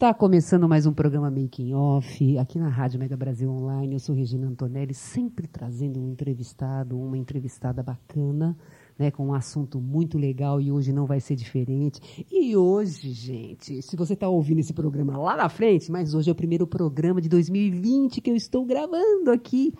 [0.00, 3.92] Está começando mais um programa Making Off aqui na Rádio Mega Brasil Online.
[3.92, 8.56] Eu sou Regina Antonelli, sempre trazendo um entrevistado, uma entrevistada bacana,
[8.98, 12.24] né, com um assunto muito legal e hoje não vai ser diferente.
[12.32, 16.32] E hoje, gente, se você está ouvindo esse programa lá na frente, mas hoje é
[16.32, 19.74] o primeiro programa de 2020 que eu estou gravando aqui.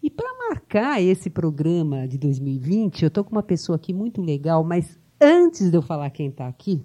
[0.00, 4.62] E para marcar esse programa de 2020, eu estou com uma pessoa aqui muito legal,
[4.62, 6.80] mas antes de eu falar quem está aqui,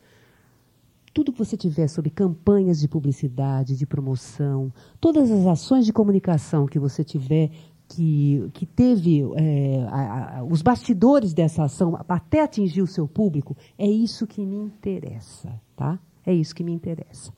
[1.14, 6.66] Tudo que você tiver sobre campanhas de publicidade, de promoção, todas as ações de comunicação
[6.66, 7.52] que você tiver,
[7.86, 13.56] que, que teve é, a, a, os bastidores dessa ação até atingir o seu público,
[13.78, 16.00] é isso que me interessa, tá?
[16.26, 17.32] É isso que me interessa.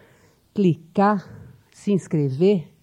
[0.54, 1.28] clicar,
[1.72, 2.73] se inscrever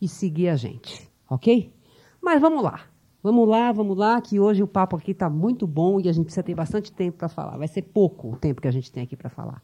[0.00, 1.72] e seguir a gente, ok?
[2.20, 2.80] Mas vamos lá.
[3.22, 6.26] Vamos lá, vamos lá, que hoje o papo aqui está muito bom e a gente
[6.26, 7.56] precisa ter bastante tempo para falar.
[7.56, 9.60] Vai ser pouco o tempo que a gente tem aqui para falar.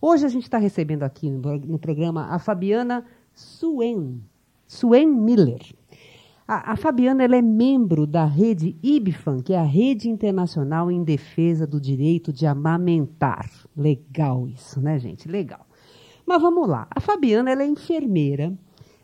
[0.00, 4.20] Hoje a gente está recebendo aqui no, programa a Fabiana Suen,
[4.66, 5.62] Suen Miller.
[6.46, 11.02] A, a Fabiana ela é membro da rede IBFAN, que é a Rede Internacional em
[11.02, 13.50] Defesa do Direito de Amamentar.
[13.76, 15.26] Legal isso, né, gente?
[15.26, 15.66] Legal.
[16.26, 16.86] Mas vamos lá.
[16.90, 18.52] A Fabiana ela é enfermeira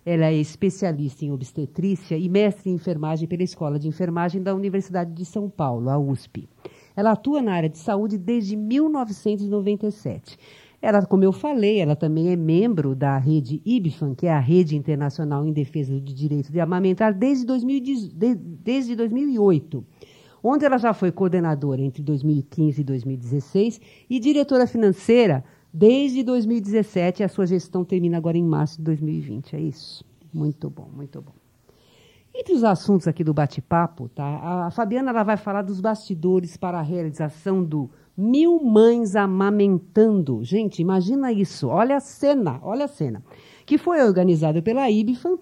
[0.04, 5.12] ela é especialista em obstetrícia e mestre em enfermagem pela Escola de Enfermagem da Universidade
[5.12, 6.46] de São Paulo, a USP.
[6.94, 10.38] Ela atua na área de saúde desde 1997.
[10.80, 14.76] Ela, como eu falei, ela também é membro da rede IBFAN, que é a Rede
[14.76, 19.82] Internacional em Defesa do Direito de Amamentar, desde, 2010, desde 2008,
[20.42, 25.42] onde ela já foi coordenadora entre 2015 e 2016 e diretora financeira
[25.74, 29.56] desde 2017 a sua gestão termina agora em março de 2020.
[29.56, 30.04] É isso.
[30.32, 31.32] Muito bom, muito bom.
[32.32, 34.66] Entre os assuntos aqui do bate-papo, tá?
[34.66, 40.42] A Fabiana ela vai falar dos bastidores para a realização do Mil Mães Amamentando.
[40.44, 41.68] Gente, imagina isso.
[41.68, 43.22] Olha a cena, olha a cena.
[43.66, 45.38] Que foi organizado pela IBFAM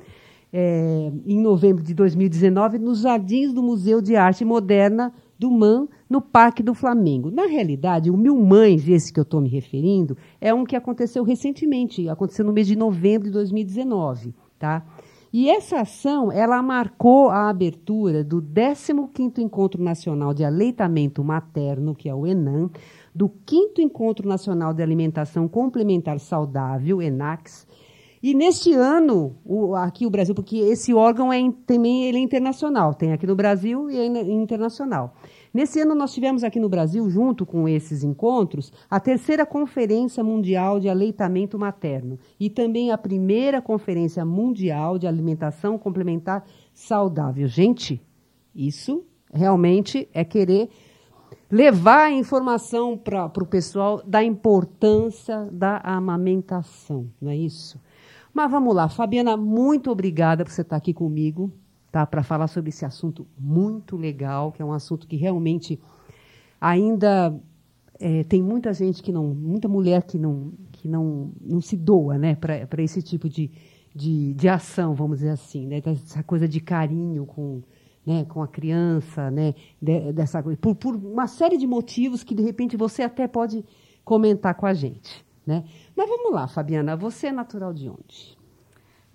[0.53, 6.21] é, em novembro de 2019 nos jardins do Museu de Arte Moderna do MAN no
[6.21, 7.29] Parque do Flamengo.
[7.29, 11.25] Na realidade, o Mil Mães, esse que eu estou me referindo, é um que aconteceu
[11.25, 14.33] recentemente, aconteceu no mês de novembro de 2019.
[14.57, 14.87] Tá?
[15.33, 22.09] E essa ação, ela marcou a abertura do 15º Encontro Nacional de Aleitamento Materno, que
[22.09, 22.71] é o ENAM,
[23.13, 27.67] do 5 Encontro Nacional de Alimentação Complementar Saudável, ENAX,
[28.23, 32.95] e neste ano, o, aqui o Brasil, porque esse órgão é também ele é internacional,
[32.95, 35.15] tem aqui no Brasil e é internacional.
[35.53, 40.79] Nesse ano nós tivemos aqui no Brasil, junto com esses encontros, a terceira Conferência Mundial
[40.79, 47.49] de Aleitamento Materno e também a primeira Conferência Mundial de Alimentação Complementar Saudável.
[47.49, 48.01] Gente,
[48.55, 50.71] isso realmente é querer
[51.51, 57.79] levar a informação para o pessoal da importância da amamentação, não é isso?
[58.35, 61.53] Mas vamos lá, Fabiana, muito obrigada por você estar aqui comigo,
[61.91, 62.07] tá?
[62.07, 65.79] Para falar sobre esse assunto muito legal, que é um assunto que realmente
[66.59, 67.39] ainda
[68.01, 72.17] é, tem muita gente que não, muita mulher que não, que não, não se doa,
[72.17, 73.51] né, para esse tipo de,
[73.95, 75.83] de, de ação, vamos dizer assim, né?
[75.85, 77.63] Essa coisa de carinho com,
[78.07, 79.55] né, com a criança, né,
[80.15, 83.63] dessa por, por uma série de motivos que de repente você até pode
[84.05, 85.23] comentar com a gente.
[85.45, 85.65] Né?
[85.95, 88.39] Mas vamos lá, Fabiana, você é natural de onde?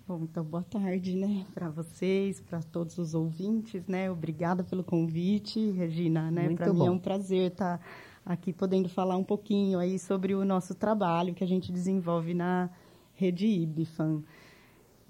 [0.07, 4.09] Bom, então boa tarde, né, para vocês, para todos os ouvintes, né?
[4.09, 6.56] Obrigada pelo convite, Regina, né?
[6.56, 7.81] Para mim é um prazer estar
[8.25, 12.69] aqui podendo falar um pouquinho aí sobre o nosso trabalho que a gente desenvolve na
[13.15, 14.24] rede IBFAM.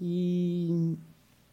[0.00, 0.96] E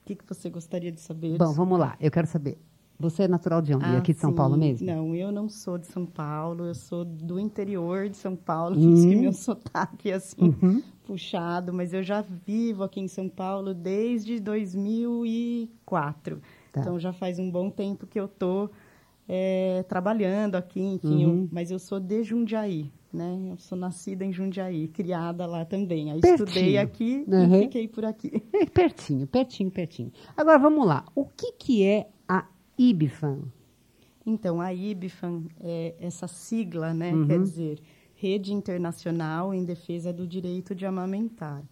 [0.02, 1.38] o que, que você gostaria de saber?
[1.38, 1.96] Bom, vamos lá.
[2.00, 2.58] Eu quero saber.
[3.00, 3.86] Você é natural de onde?
[3.86, 4.36] Ah, aqui de São sim.
[4.36, 4.86] Paulo mesmo?
[4.88, 8.84] Não, eu não sou de São Paulo, eu sou do interior de São Paulo, Hum.
[8.84, 10.82] por isso que meu sotaque é assim, Uhum.
[11.06, 16.42] puxado, mas eu já vivo aqui em São Paulo desde 2004.
[16.72, 16.82] Tá.
[16.82, 18.70] Então já faz um bom tempo que eu tô
[19.28, 21.50] é, trabalhando aqui, enfim, eu- Uhum.
[21.52, 23.36] mas eu sou de Jundiaí, né?
[23.52, 26.12] Eu sou nascida em Jundiaí, criada lá também.
[26.12, 26.48] Aí Pertinho.
[26.48, 27.56] estudei aqui Uhum.
[27.56, 28.40] e fiquei por aqui.
[28.72, 30.12] Pertinho, pertinho, pertinho.
[30.38, 31.04] Agora vamos lá.
[31.16, 32.08] O que, que é
[32.78, 33.44] a IBFAM?
[34.26, 37.14] Então, a IBFAM é essa sigla, né?
[37.14, 37.28] Uhum.
[37.28, 37.80] Quer dizer,
[38.16, 41.64] Rede Internacional em Defesa do Direito de Amamentar.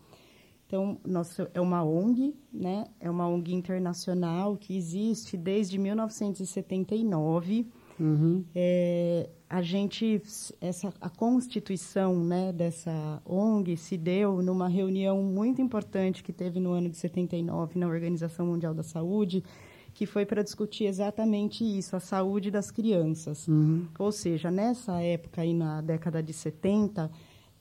[0.68, 2.86] Então, nossa, é uma ONG, né?
[3.00, 7.68] É uma ONG internacional que existe desde 1979.
[8.00, 8.44] Uhum.
[8.56, 10.20] É, a gente,
[10.60, 16.72] essa, a constituição né, dessa ONG se deu numa reunião muito importante que teve no
[16.72, 19.44] ano de 79 na Organização Mundial da Saúde,
[19.94, 23.48] que foi para discutir exatamente isso, a saúde das crianças.
[23.48, 23.86] Uhum.
[24.00, 27.12] Ou seja, nessa época aí na década de 70,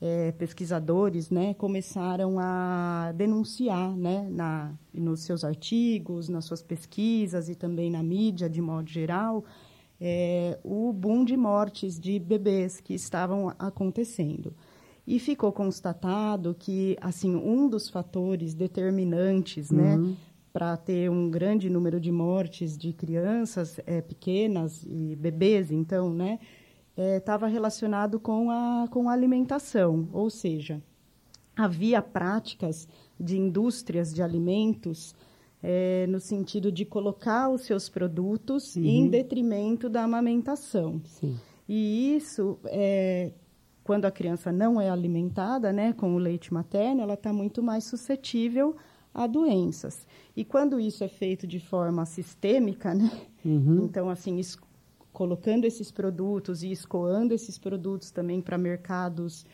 [0.01, 7.55] eh, pesquisadores né, começaram a denunciar né, na, nos seus artigos, nas suas pesquisas e
[7.55, 9.45] também na mídia, de modo geral,
[10.01, 14.53] eh, o boom de mortes de bebês que estavam acontecendo.
[15.05, 20.15] E ficou constatado que assim um dos fatores determinantes né, Uhum.
[20.53, 26.39] Para ter um grande número de mortes de crianças eh, pequenas e bebês, então, né,
[26.95, 30.79] estava relacionado com a, com a alimentação, ou seja,
[31.57, 32.87] havia práticas
[33.19, 35.15] de indústrias de alimentos
[35.63, 41.01] eh, no sentido de colocar os seus produtos em detrimento da amamentação.
[41.05, 41.35] Sim.
[41.67, 43.31] E isso, é,
[43.83, 47.85] quando a criança não é alimentada né, com o leite materno, ela está muito mais
[47.85, 48.79] suscetível a
[49.27, 50.05] doenças.
[50.35, 53.09] E quando isso é feito de forma sistêmica, né,
[53.45, 53.85] Uhum.
[53.85, 54.39] então, assim,
[55.11, 59.45] colocando esses produtos e escoando esses produtos também para mercados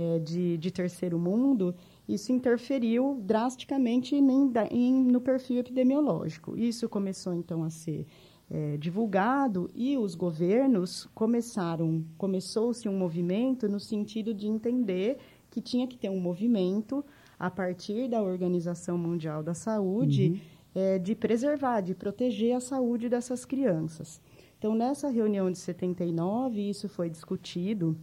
[0.00, 1.74] eh, de, de terceiro mundo,
[2.08, 6.56] isso interferiu drasticamente em- em- no perfil epidemiológico.
[6.56, 8.06] Isso começou, então, a ser
[8.50, 15.18] eh, divulgado e os governos começaram, começou-se um movimento no sentido de entender
[15.50, 17.04] que tinha que ter um movimento
[17.38, 20.42] a partir da Organização Mundial da Saúde
[20.74, 24.20] eh, de preservar, de proteger a saúde dessas crianças.
[24.58, 27.96] Então, nessa reunião de 79, isso foi discutido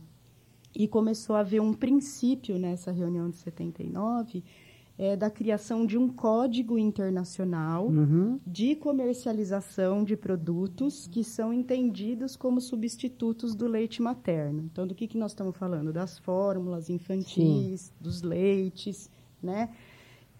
[0.73, 4.43] e começou a haver um princípio nessa reunião de 79
[4.97, 8.39] eh, da criação de um código internacional Uhum.
[8.47, 14.63] de comercialização de produtos que são entendidos como substitutos do leite materno.
[14.71, 15.91] Então, do que, que nós estamos falando?
[15.91, 19.09] Das fórmulas infantis, dos leites,
[19.45, 19.69] né?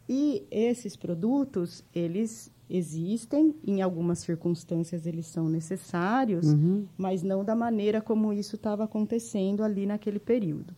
[0.09, 6.85] E esses produtos, eles existem, em algumas circunstâncias eles são necessários, Uhum.
[6.97, 10.75] mas não da maneira como isso estava acontecendo ali naquele período.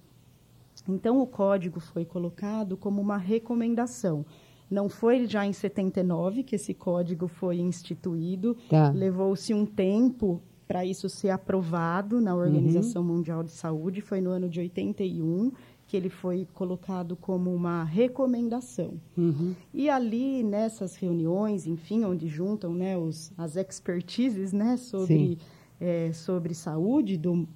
[0.87, 4.25] Então, o código foi colocado como uma recomendação.
[4.69, 8.89] Não foi já em 79 que esse código foi instituído, Tá.
[8.91, 14.49] levou-se um tempo para isso ser aprovado na Organização Mundial de Saúde, foi no ano
[14.49, 15.51] de 81
[15.87, 18.99] que ele foi colocado como uma recomendação.
[19.17, 19.55] Uhum.
[19.73, 25.37] E ali, nessas reuniões, enfim, onde juntam né, os, as expertises né, sobre,
[25.79, 27.47] eh, sobre saúde do,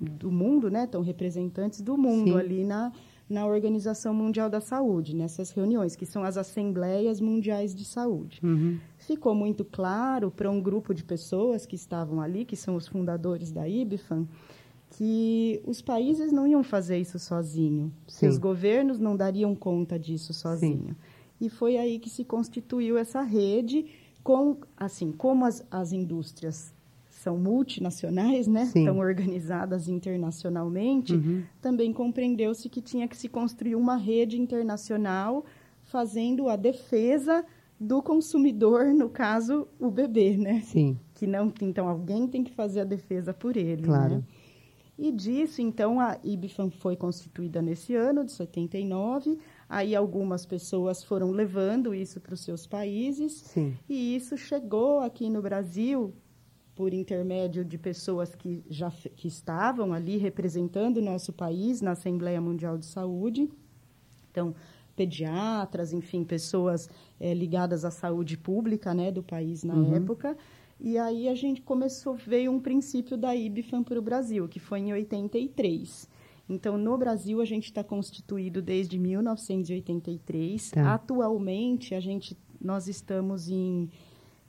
[0.00, 2.38] do mundo, né, estão representantes do mundo Sim.
[2.38, 2.92] ali na,
[3.30, 8.40] na Organização Mundial da Saúde, nessas reuniões, que são as Assembleias Mundiais de Saúde.
[8.42, 8.78] Uhum.
[8.98, 13.52] Ficou muito claro para um grupo de pessoas que estavam ali, que são os fundadores
[13.52, 14.26] da IBFAM,
[14.90, 18.28] que os países não iam fazer isso sozinho, Sim.
[18.28, 20.96] os governos não dariam conta disso sozinho.
[21.40, 23.86] E foi aí que se constituiu essa rede
[24.22, 26.72] com, assim, como as, as indústrias
[27.10, 28.66] são multinacionais, né?
[28.66, 28.80] Sim.
[28.80, 31.42] Estão organizadas internacionalmente, Uhum.
[31.60, 35.44] também compreendeu-se que tinha que se construir uma rede internacional
[35.82, 37.44] fazendo a defesa
[37.78, 40.60] do consumidor, no caso, o bebê, né?
[40.64, 40.96] Sim.
[41.14, 44.16] que não então alguém tem que fazer a defesa por ele Claro.
[44.16, 44.22] né?
[44.98, 49.38] E disso então a IBFAM foi constituída nesse ano de 79
[49.68, 53.76] aí algumas pessoas foram levando isso para os seus países Sim.
[53.88, 56.14] e isso chegou aqui no Brasil
[56.74, 62.40] por intermédio de pessoas que já que estavam ali representando o nosso país na Assembleia
[62.40, 63.50] Mundial de Saúde
[64.30, 64.54] então
[64.94, 66.88] pediatras enfim pessoas
[67.20, 69.94] eh, ligadas à saúde pública né do país na Uhum.
[69.94, 70.36] época
[70.78, 74.80] E aí a gente começou, veio um princípio da IBFAM para o Brasil, que foi
[74.80, 76.08] em 83.
[76.48, 80.70] Então, no Brasil, a gente está constituído desde 1983.
[80.70, 80.94] Tá.
[80.94, 83.88] Atualmente, a gente, nós estamos em...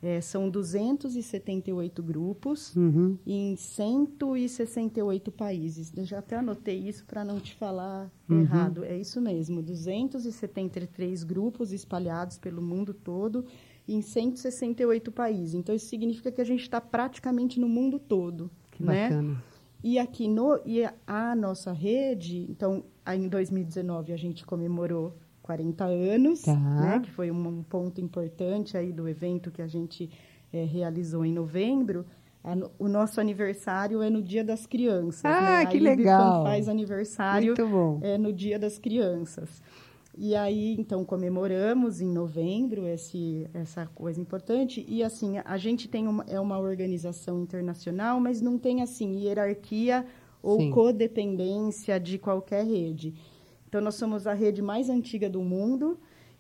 [0.04, 3.18] é, são 278 grupos Uhum.
[3.26, 5.92] em 168 países.
[5.98, 8.42] Eu já até anotei isso para não te falar Uhum.
[8.42, 8.84] errado.
[8.84, 13.44] É isso mesmo, 273 grupos espalhados pelo mundo todo
[13.88, 15.54] em 168 países.
[15.56, 18.50] Então, isso significa que a gente está praticamente no mundo todo.
[18.72, 19.10] Que né?
[19.10, 19.44] bacana.
[19.84, 26.42] E aqui no e a nossa rede, então, em 2019 a gente comemorou 40 anos,
[26.42, 26.56] Tá.
[26.56, 30.10] né, que foi um, um ponto importante aí do evento que a gente
[30.52, 32.06] eh, realizou em novembro.
[32.44, 35.24] A o nosso aniversário é no Dia das Crianças.
[35.26, 35.66] Ah, né?
[35.68, 36.44] que a legal.
[36.44, 38.00] faz aniversário Muito bom.
[38.02, 39.62] é no Dia das Crianças.
[40.20, 44.84] E aí, então, comemoramos em novembro esse, essa coisa importante.
[44.88, 50.04] E, assim, a gente tem uma, é uma organização internacional, mas não tem, assim, hierarquia
[50.42, 50.72] ou Sim.
[50.72, 53.14] codependência de qualquer rede.
[53.68, 56.00] Então, nós somos a rede mais antiga do mundo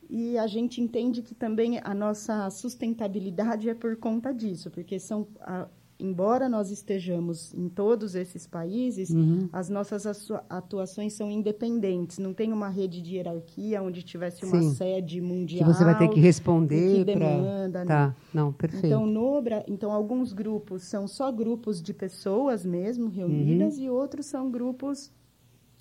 [0.10, 5.27] e a gente entende que também a nossa sustentabilidade é por conta disso, porque são...
[5.39, 5.67] a-
[6.00, 9.50] Embora nós estejamos em todos esses países, Uhum.
[9.51, 12.20] as nossas atua- atuações são independentes.
[12.20, 14.75] Não tem uma rede de hierarquia onde tivesse uma Sim.
[14.75, 15.74] sede Que mundial.
[15.74, 17.86] você vai ter que responder que demanda, né?
[17.88, 18.86] Tá, não, perfeito.
[18.86, 24.51] Então, no então, alguns grupos são só grupos de pessoas mesmo reunidas e outros são
[24.51, 25.12] grupos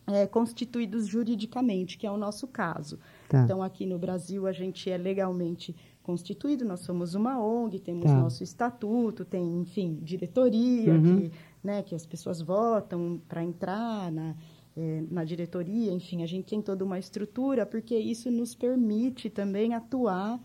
[0.09, 2.97] é, constituídos juridicamente, que é o nosso caso.
[3.29, 3.43] Tá.
[3.43, 5.75] Então, aqui no Brasil, a gente é legalmente
[6.07, 8.17] constituído, nós somos uma ONG, temos Tá.
[8.23, 11.03] nosso estatuto, tem, enfim, diretoria, Uhum.
[11.23, 11.31] que,
[11.65, 14.37] né, que as pessoas votam para entrar na,
[14.77, 19.75] eh, na diretoria, enfim, a gente tem toda uma estrutura, porque isso nos permite também
[19.75, 20.41] atuar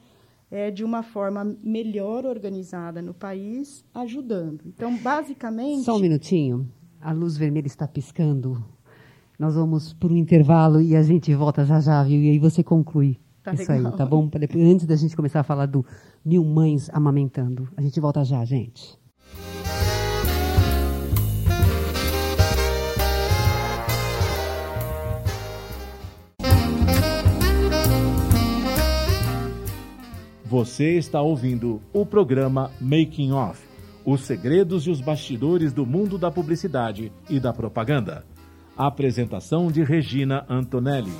[0.54, 4.60] eh, de uma forma melhor organizada no país, ajudando.
[4.66, 5.84] Então, basicamente...
[5.86, 6.68] Só um minutinho.
[7.00, 8.62] A luz vermelha está piscando.
[9.40, 12.22] Nós vamos para o intervalo e a gente volta já já, viu?
[12.22, 13.18] E aí você conclui.
[13.44, 13.92] Tá Isso legal.
[13.92, 14.28] aí, tá bom?
[14.28, 15.84] Depois- antes da gente começar a falar do
[16.24, 17.68] Mil Mães Amamentando.
[17.76, 19.00] A gente volta já, gente.
[30.46, 33.62] Você está ouvindo o programa Making Off
[34.04, 38.26] Os segredos e os bastidores do mundo da publicidade e da propaganda.
[38.76, 41.14] Apresentação de Regina Antonelli.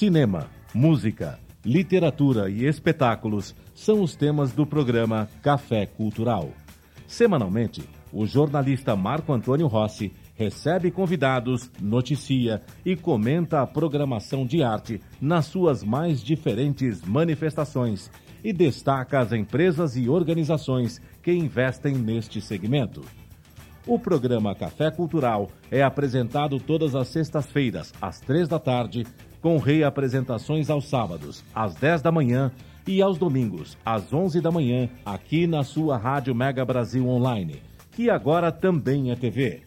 [0.00, 6.48] Cinema, música, literatura e espetáculos são os temas do programa Café Cultural.
[7.06, 15.02] Semanalmente, o jornalista Marco Antônio Rossi recebe convidados, noticia e comenta a programação de arte
[15.20, 18.10] nas suas mais diferentes manifestações
[18.42, 23.02] e destaca as empresas e organizações que investem neste segmento.
[23.86, 29.04] O programa Café Cultural é apresentado todas as sextas-feiras, às três da tarde,
[29.40, 32.52] com reapresentações aos sábados, às 10 da manhã
[32.86, 38.10] e aos domingos, às 11 da manhã, aqui na sua Rádio Mega Brasil Online, que
[38.10, 39.62] agora também é TV.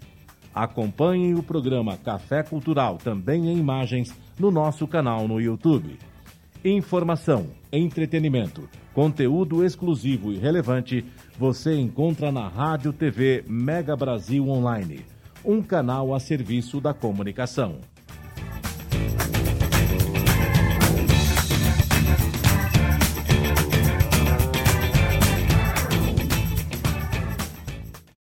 [0.54, 5.98] Acompanhe o programa Café Cultural, também em imagens, no nosso canal no YouTube.
[6.64, 11.04] Informação, entretenimento, conteúdo exclusivo e relevante
[11.38, 15.06] você encontra na Rádio TV Mega Brasil Online,
[15.44, 17.80] um canal a serviço da comunicação.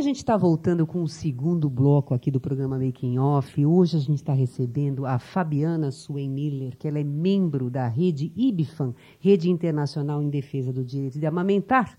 [0.00, 3.66] A gente está voltando com o segundo bloco aqui do programa Making Off.
[3.66, 8.32] Hoje a gente está recebendo a Fabiana Suen Miller, que ela é membro da rede
[8.34, 11.98] IBFAM, Rede Internacional em Defesa do Direito de Amamentar.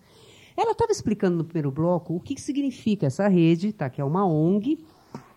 [0.57, 3.87] Ela estava explicando no primeiro bloco o que, que significa essa rede, tá?
[3.87, 4.83] que é uma ONG,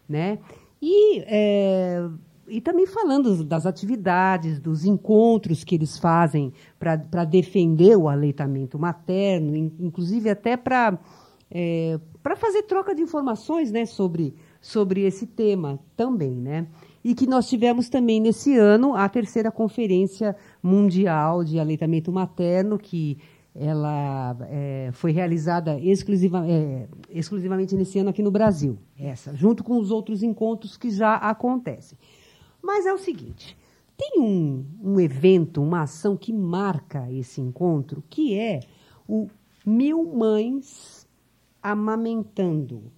[0.08, 0.38] né?
[0.80, 2.08] E, é,
[2.48, 9.54] e também falando das atividades, dos encontros que eles fazem para defender o aleitamento materno,
[9.54, 10.98] inclusive até para
[11.50, 16.34] é, para fazer troca de informações né, sobre, sobre esse tema também.
[16.34, 16.66] Né?
[17.04, 23.18] E que nós tivemos também nesse ano a terceira Conferência Mundial de Aleitamento Materno, que
[23.54, 29.78] ela é, foi realizada exclusiva, é, exclusivamente nesse ano aqui no Brasil, essa, junto com
[29.78, 31.98] os outros encontros que já acontecem.
[32.62, 33.54] Mas é o seguinte,
[33.98, 38.60] tem um, um evento, uma ação que marca esse encontro, que é
[39.06, 39.28] o
[39.64, 40.93] Mil Mães
[41.64, 42.92] amamentando.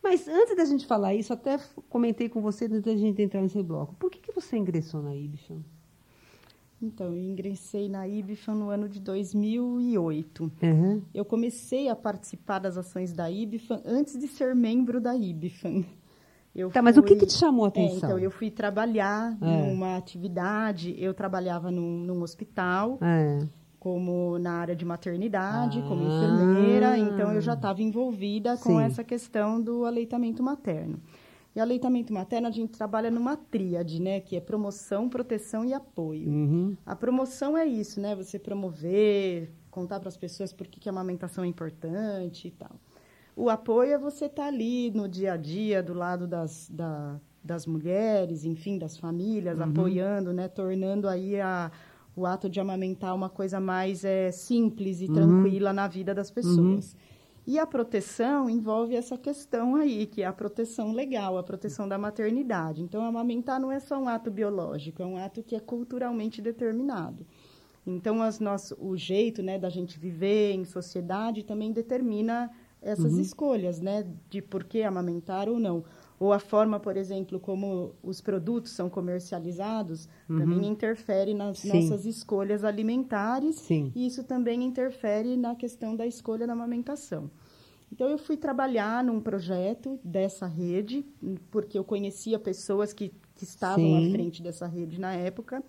[0.00, 3.60] Mas antes da gente falar isso, até comentei com você antes da gente entrar nesse
[3.60, 3.94] bloco.
[3.96, 5.64] Por que, que você ingressou na IBFAM?
[6.80, 10.52] Então, eu ingressei na IBFAM no ano de 2008.
[10.62, 11.02] Uhum.
[11.12, 15.84] Eu comecei a participar das ações da IBFAM antes de ser membro da IBFAM.
[16.54, 16.82] Eu tá, fui...
[16.82, 17.94] mas o que, que te chamou a atenção?
[17.94, 19.72] É, então, eu fui trabalhar é.
[19.72, 22.98] numa atividade, eu trabalhava num, num hospital.
[23.00, 25.82] É como na área de maternidade, ah.
[25.86, 28.82] como enfermeira, então eu já estava envolvida com Sim.
[28.82, 30.98] essa questão do aleitamento materno.
[31.54, 36.30] E aleitamento materno a gente trabalha numa tríade, né, que é promoção, proteção e apoio.
[36.30, 36.74] Uhum.
[36.86, 40.92] A promoção é isso, né, você promover, contar para as pessoas por que, que a
[40.92, 42.72] amamentação é importante e tal.
[43.36, 47.20] O apoio é você estar tá ali no dia a dia, do lado das, da,
[47.42, 49.64] das mulheres, enfim, das famílias, uhum.
[49.64, 51.70] apoiando, né, tornando aí a
[52.16, 55.14] o ato de amamentar uma coisa mais é, simples e uhum.
[55.14, 56.92] tranquila na vida das pessoas.
[56.92, 56.98] Uhum.
[57.46, 61.98] E a proteção envolve essa questão aí, que é a proteção legal, a proteção da
[61.98, 62.82] maternidade.
[62.82, 67.26] Então, amamentar não é só um ato biológico, é um ato que é culturalmente determinado.
[67.86, 73.20] Então, as nosso, o jeito né, da gente viver em sociedade também determina essas uhum.
[73.20, 75.84] escolhas, né, de por que amamentar ou não
[76.24, 80.38] ou a forma, por exemplo, como os produtos são comercializados, uhum.
[80.38, 81.68] também interfere nas Sim.
[81.68, 83.92] nossas escolhas alimentares Sim.
[83.94, 87.30] e isso também interfere na questão da escolha da amamentação.
[87.92, 91.04] Então, eu fui trabalhar num projeto dessa rede,
[91.50, 94.08] porque eu conhecia pessoas que, que estavam Sim.
[94.08, 95.62] à frente dessa rede na época,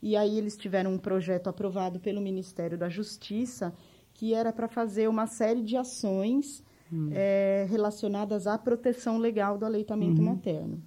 [0.00, 3.74] e aí eles tiveram um projeto aprovado pelo Ministério da Justiça,
[4.14, 7.10] que era para fazer uma série de ações hum.
[7.12, 10.28] é, relacionadas à proteção legal do aleitamento uhum.
[10.28, 10.82] materno.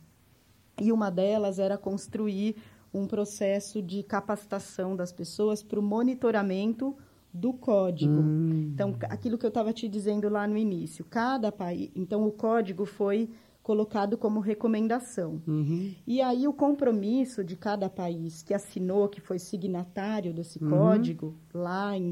[0.80, 2.56] E uma delas era construir
[2.94, 6.96] um processo de capacitação das pessoas para o monitoramento
[7.34, 8.20] do código.
[8.22, 8.72] Hum.
[8.74, 11.90] Então, aquilo que eu estava te dizendo lá no início, cada país.
[11.96, 13.30] Então, o código foi
[13.64, 15.42] colocado como recomendação.
[15.48, 15.94] Uhum.
[16.06, 20.70] E aí o compromisso de cada país que assinou, que foi signatário desse uhum.
[20.70, 22.12] código, lá em,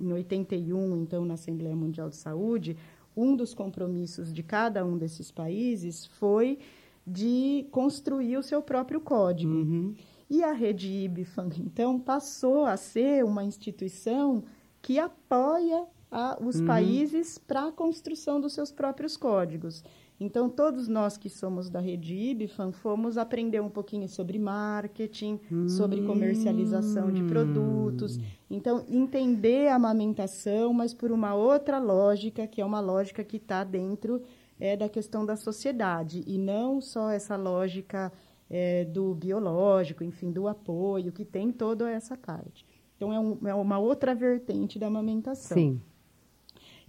[0.00, 2.76] em 81, então, na Assembleia Mundial de Saúde,
[3.16, 6.58] um dos compromissos de cada um desses países foi
[7.06, 9.52] de construir o seu próprio código.
[9.52, 9.94] Uhum.
[10.28, 14.42] E a rede IBFAM, então, passou a ser uma instituição
[14.82, 16.66] que apoia a, os uhum.
[16.66, 19.84] países para a construção dos seus próprios códigos.
[20.18, 25.68] Então, todos nós que somos da rede IBFAM fomos aprender um pouquinho sobre marketing, hum.
[25.68, 28.18] sobre comercialização de produtos.
[28.50, 33.62] Então, entender a amamentação, mas por uma outra lógica, que é uma lógica que está
[33.62, 34.22] dentro
[34.58, 38.10] é, da questão da sociedade, e não só essa lógica
[38.48, 42.64] é, do biológico, enfim, do apoio, que tem toda essa parte.
[42.96, 45.58] Então, é, um, é uma outra vertente da amamentação.
[45.58, 45.80] Sim.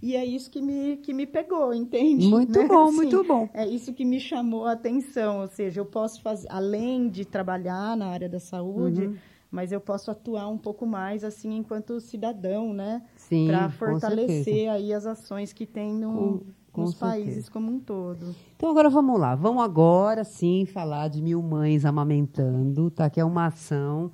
[0.01, 2.27] E é isso que me, que me pegou, entende?
[2.27, 2.67] Muito né?
[2.67, 3.49] bom, assim, muito bom.
[3.53, 5.41] É isso que me chamou a atenção.
[5.41, 9.15] Ou seja, eu posso fazer, além de trabalhar na área da saúde, uhum.
[9.49, 13.01] mas eu posso atuar um pouco mais assim enquanto cidadão, né?
[13.15, 13.47] Sim.
[13.47, 18.35] Para fortalecer aí as ações que tem no, com, nos países como um todo.
[18.55, 19.33] Então agora vamos lá.
[19.33, 23.09] Vamos agora sim falar de mil mães amamentando, tá?
[23.09, 24.11] Que é uma ação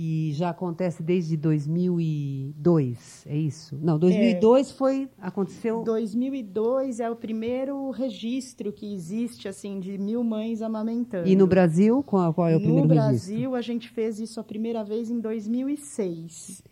[0.00, 3.78] que já acontece desde 2002, é isso?
[3.82, 5.84] Não, 2002 é, foi aconteceu.
[5.84, 11.28] 2002 é o primeiro registro que existe assim de mil mães amamentando.
[11.28, 13.02] E no Brasil qual, qual é o primeiro registro?
[13.02, 16.64] No Brasil a gente fez isso a primeira vez em 2006.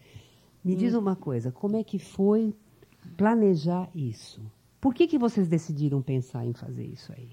[0.64, 0.76] Me hum.
[0.78, 2.54] diz uma coisa, como é que foi
[3.14, 4.40] planejar isso?
[4.80, 7.32] Por que que vocês decidiram pensar em fazer isso aí?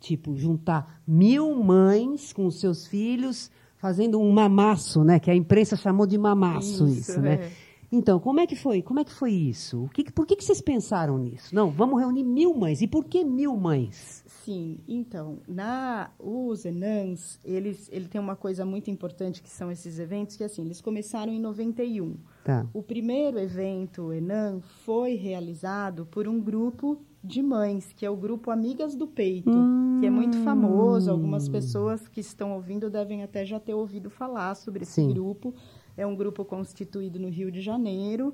[0.00, 5.18] Tipo juntar mil mães com seus filhos fazendo um mamaço, né?
[5.18, 7.34] Que a imprensa chamou de mamaço isso, isso né?
[7.34, 7.68] É.
[7.90, 8.82] Então, como é que foi?
[8.82, 9.88] Como é que foi isso?
[9.94, 11.54] Que, por que, que vocês pensaram nisso?
[11.54, 12.82] Não, vamos reunir mil mães.
[12.82, 14.22] E por que mil mães?
[14.26, 19.98] Sim, então, na os Enans, eles ele tem uma coisa muito importante que são esses
[19.98, 22.14] eventos que assim, eles começaram em 91.
[22.44, 22.66] Tá.
[22.74, 28.50] O primeiro evento Enan foi realizado por um grupo de mães, que é o grupo
[28.50, 29.50] Amigas do Peito,
[30.00, 31.10] que é muito famoso.
[31.10, 35.08] Algumas pessoas que estão ouvindo devem até já ter ouvido falar sobre esse Sim.
[35.12, 35.52] grupo.
[35.96, 38.32] É um grupo constituído no Rio de Janeiro,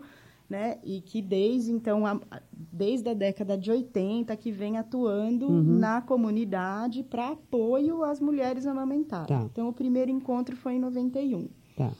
[0.50, 0.76] né?
[0.84, 2.20] E que desde então, a-
[2.52, 9.28] desde a década de 80, que vem atuando na comunidade para apoio às mulheres amamentadas.
[9.28, 9.42] Tá.
[9.50, 11.48] Então, o primeiro encontro foi em 91.
[11.74, 11.90] Tá.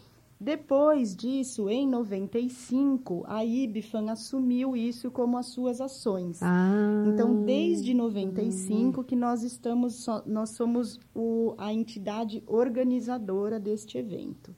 [0.41, 6.43] Depois disso, em 95, a IBFAN assumiu isso como as suas ações.
[6.43, 7.05] Ah.
[7.07, 14.55] Então, desde 95 que nós estamos, nós somos o- a entidade organizadora deste evento.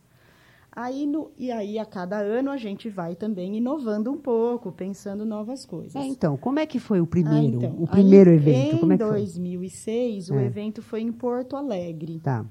[0.72, 5.24] Aí, no, e aí, a cada ano, a gente vai também inovando um pouco, pensando
[5.24, 5.96] novas coisas.
[5.96, 8.76] É, então, como é que foi o primeiro, Ah, então, o primeiro aí, evento?
[8.76, 9.12] Em Como é que foi?
[9.12, 10.44] 2006, o É.
[10.44, 12.20] evento foi em Porto Alegre.
[12.20, 12.44] Tá.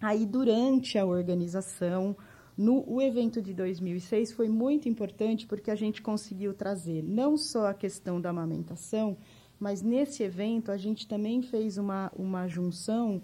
[0.00, 2.16] Aí, durante a organização,
[2.56, 7.66] no, o evento de 2006 foi muito importante porque a gente conseguiu trazer não só
[7.66, 9.16] a questão da amamentação,
[9.60, 13.20] mas nesse evento a gente também fez uma, uma junção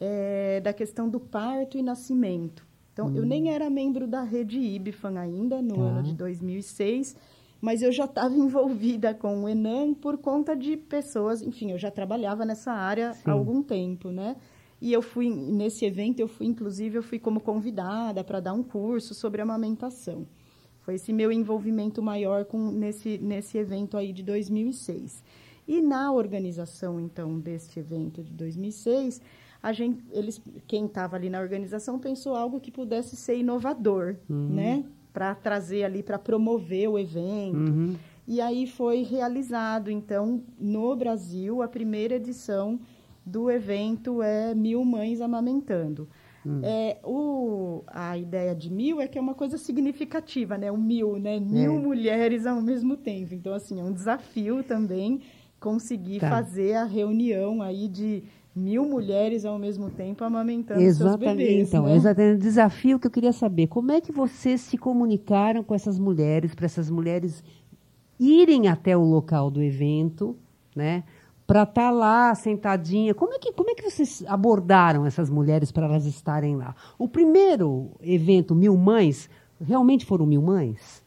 [0.00, 2.66] eh, da questão do parto e nascimento.
[2.92, 5.80] Então, eu nem era membro da rede IBFAN ainda, no Tá.
[5.80, 7.16] ano de 2006,
[7.60, 11.90] mas eu já estava envolvida com o Enan por conta de pessoas, enfim, eu já
[11.90, 13.22] trabalhava nessa área Sim.
[13.26, 14.36] há algum tempo, né?
[14.82, 18.64] E eu fui, nesse evento, eu fui, inclusive, eu fui como convidada para dar um
[18.64, 20.26] curso sobre amamentação.
[20.80, 25.22] Foi esse meu envolvimento maior com, nesse, nesse evento aí de 2006.
[25.68, 29.22] E na organização, então, deste evento de 2006,
[29.62, 34.84] a gente, eles, quem estava ali na organização pensou algo que pudesse ser inovador, né?
[35.12, 37.70] Para trazer ali, para promover o evento.
[37.70, 37.94] Uhum.
[38.26, 42.80] E aí foi realizado, então, no Brasil, a primeira edição
[43.24, 46.08] do evento é Mil Mães Amamentando.
[46.64, 50.72] É, o, a ideia de mil é que é uma coisa significativa, né?
[50.72, 51.38] O mil, né?
[51.38, 51.78] Mil É.
[51.78, 53.32] mulheres ao mesmo tempo.
[53.32, 55.20] Então, assim, é um desafio também
[55.60, 56.28] conseguir Tá.
[56.28, 58.24] fazer a reunião aí de
[58.56, 61.36] mil mulheres ao mesmo tempo amamentando seus Exatamente.
[61.36, 61.94] bebês, então, né?
[61.94, 62.34] exatamente.
[62.34, 66.56] O desafio que eu queria saber, como é que vocês se comunicaram com essas mulheres,
[66.56, 67.42] para essas mulheres
[68.18, 70.36] irem até o local do evento,
[70.74, 71.04] né?
[71.52, 73.14] Para estar lá sentadinha.
[73.14, 76.74] Como é, que, como é que vocês abordaram essas mulheres para elas estarem lá?
[76.98, 79.28] O primeiro evento, Mil Mães,
[79.60, 81.02] realmente foram mil mães?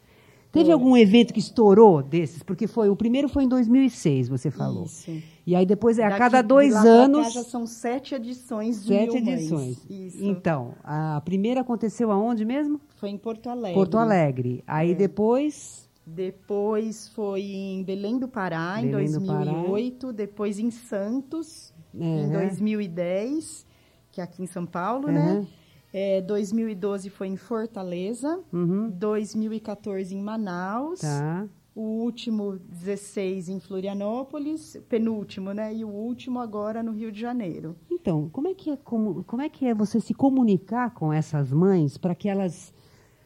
[0.52, 2.42] Teve algum evento que estourou desses?
[2.42, 4.86] Porque foi o primeiro foi em 2006, você falou.
[4.86, 5.12] Isso.
[5.46, 7.34] E aí depois é a Daqui- cada dois anos.
[7.34, 9.40] já são sete edições de Sete Mil Mães.
[9.42, 9.86] edições.
[9.90, 10.24] Isso.
[10.24, 12.80] Então, a primeira aconteceu aonde mesmo?
[12.96, 13.74] Foi em Porto Alegre.
[13.74, 14.64] Porto Alegre.
[14.66, 14.96] Aí É.
[14.96, 15.85] depois.
[16.06, 19.44] Depois foi em Belém do Pará, em Belém Pará.
[19.52, 20.14] 2008.
[20.14, 22.32] Depois em Santos, em Uhum.
[22.32, 23.66] 2010,
[24.12, 25.14] que é aqui em São Paulo, Uhum.
[25.14, 25.48] né?
[25.92, 28.40] É, 2012 foi em Fortaleza.
[28.52, 28.90] Uhum.
[28.90, 31.00] 2014 em Manaus.
[31.00, 31.48] Tá.
[31.74, 34.78] O último, 16, em Florianópolis.
[34.88, 35.74] Penúltimo, né?
[35.74, 37.76] E o último agora no Rio de Janeiro.
[37.90, 41.52] Então, como é que é, como, como é, que é você se comunicar com essas
[41.52, 42.74] mães para que elas,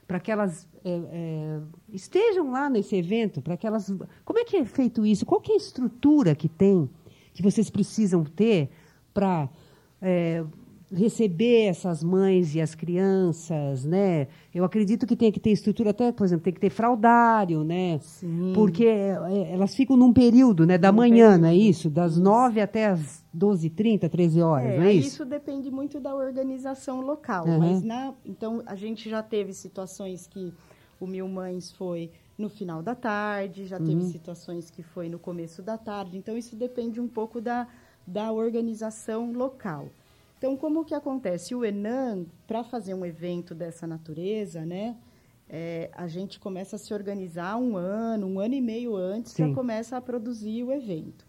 [0.10, 1.60] para que elas é, é,
[1.94, 3.44] estejam lá nesse evento?
[3.44, 3.94] Para que elas.
[4.26, 5.24] Como é que é feito isso?
[5.24, 6.90] Qual é a estrutura que tem
[7.32, 8.72] que vocês precisam ter
[9.14, 9.48] para
[10.02, 10.44] é,
[10.92, 14.28] receber essas mães e as crianças, né?
[14.54, 18.00] Eu acredito que tem que ter estrutura até, por exemplo, tem que ter fraudário, né?
[18.02, 18.52] Sim.
[18.56, 21.70] Porque é, elas ficam num período, né, da Num manhã, não é período.
[21.70, 21.90] isso?
[21.90, 25.24] Das nove até as 12h30, 13 horas, É, não é aí isso?
[25.26, 27.46] depende muito da organização local.
[27.46, 27.60] Uhum.
[27.60, 30.52] Mas na, então a gente já teve situações que
[31.00, 34.10] o Mil Mães foi no final da tarde, já teve Uhum.
[34.12, 36.18] situações que foi no começo da tarde.
[36.18, 37.68] Então isso depende um pouco da,
[38.08, 39.88] da organização local.
[40.40, 41.54] Então como que acontece?
[41.54, 44.98] O Enan, para fazer um evento dessa natureza, né?
[45.50, 49.48] é, a gente começa a se organizar um ano, um ano e meio antes, já
[49.48, 49.54] Sim.
[49.54, 51.26] começa a produzir o evento.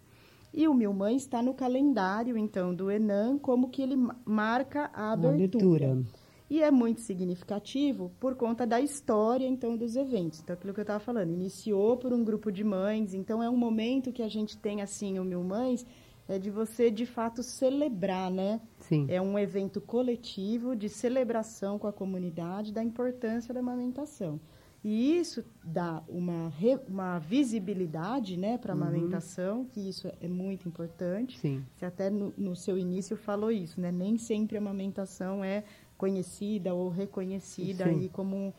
[0.53, 4.90] E o Mil Mães está no calendário, então, do Enan, como que ele ma- marca
[4.92, 5.87] a A abertura.
[5.87, 6.07] abertura.
[6.51, 10.40] E é muito significativo por conta da história, então, dos eventos.
[10.40, 13.57] Então, aquilo que eu estava falando, iniciou por um grupo de mães, então é um
[13.57, 15.87] momento que a gente tem, assim, o Mil Mães,
[16.31, 18.61] é de você, de fato, celebrar, né?
[18.79, 19.05] Sim.
[19.09, 24.38] É um evento coletivo de celebração com a comunidade da importância da amamentação.
[24.83, 28.83] E isso dá uma, re- uma visibilidade né, para a Uhum.
[28.83, 31.38] amamentação, que isso é muito importante.
[31.38, 31.62] Sim.
[31.77, 33.90] Você até no, no seu início falou isso, né?
[33.93, 35.64] Nem sempre a amamentação é
[35.99, 37.90] conhecida ou reconhecida Sim.
[37.90, 38.55] aí como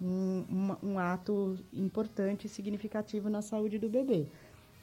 [0.00, 0.44] um,
[0.82, 4.26] um, um ato importante e significativo na saúde do bebê.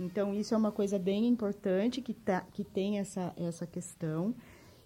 [0.04, 4.34] Então, isso é uma coisa bem importante que, tá, que tem essa, essa questão.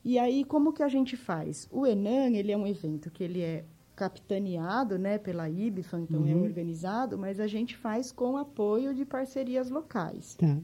[0.03, 1.67] E aí, como que a gente faz?
[1.71, 6.33] O ENAM, ele é um evento que ele é capitaneado né, pela IBFA, então é
[6.35, 6.43] Uhum.
[6.43, 10.35] organizado, mas a gente faz com apoio de parcerias locais.
[10.35, 10.57] Tá.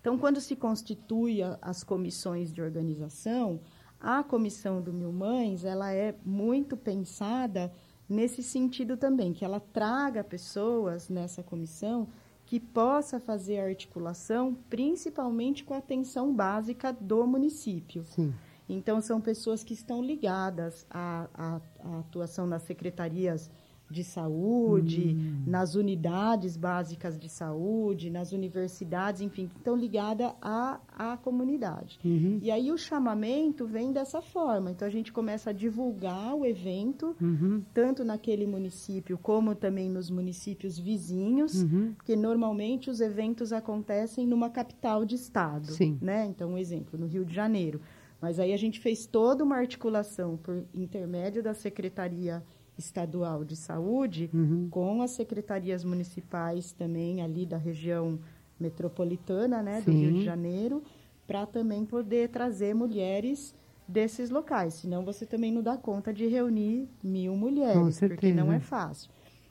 [0.00, 3.60] Então, quando se constitui a- as comissões de organização,
[4.00, 7.72] a comissão do Mil Mães, ela é muito pensada
[8.08, 12.06] nesse sentido também, que ela traga pessoas nessa comissão
[12.46, 18.04] que possa fazer a articulação, principalmente com a atenção básica do município.
[18.04, 18.32] Sim.
[18.68, 23.50] Então, são pessoas que estão ligadas à, à- à atuação nas secretarias
[23.90, 31.16] de saúde, nas unidades básicas de saúde, nas universidades, enfim, que estão ligadas à, à
[31.16, 31.98] comunidade.
[32.04, 32.38] Uhum.
[32.42, 34.70] E aí o chamamento vem dessa forma.
[34.70, 37.62] Então, a gente começa a divulgar o evento, Uhum.
[37.72, 41.92] tanto naquele município como também nos municípios vizinhos, Uhum.
[41.96, 45.98] porque normalmente os eventos acontecem numa capital de estado, Sim.
[46.00, 46.26] né?
[46.26, 47.80] Então, um exemplo, no Rio de Janeiro.
[48.20, 52.42] Mas aí a gente fez toda uma articulação por intermédio da Secretaria
[52.78, 54.68] Estadual de Saúde Uhum.
[54.70, 58.18] com as secretarias municipais também ali da região
[58.60, 59.98] metropolitana, né, do Sim.
[59.98, 60.82] Rio de Janeiro,
[61.26, 63.54] para também poder trazer mulheres
[63.88, 64.74] desses locais.
[64.74, 69.10] Senão você também não dá conta de reunir mil mulheres, porque não é fácil.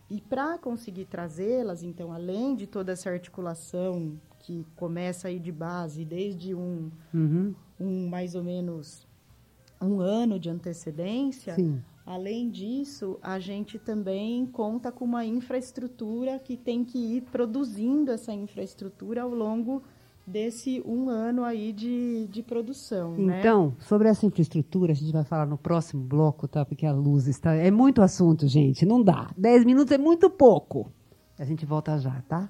[0.09, 6.05] E para conseguir trazê-las, então, além de toda essa articulação que começa aí de base,
[6.05, 7.55] desde um, Uhum.
[7.79, 9.07] um mais ou menos
[9.81, 11.81] um ano de antecedência, Sim.
[12.05, 18.33] Além disso, a gente também conta com uma infraestrutura que tem que ir produzindo essa
[18.33, 19.81] infraestrutura ao longo
[20.25, 23.39] desse um ano aí de, de produção, né?
[23.39, 26.65] Então, sobre essa infraestrutura, a gente vai falar no próximo bloco, tá?
[26.65, 27.53] Porque a luz está.
[27.53, 28.85] É muito assunto, gente.
[28.85, 29.29] Não dá.
[29.37, 30.91] Dez minutos é muito pouco.
[31.37, 32.49] A gente volta já, tá?